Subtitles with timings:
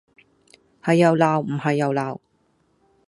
[0.81, 2.19] 係又鬧唔係又鬧